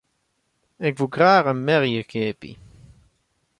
[0.87, 2.53] Ik woe graach in merje keapje.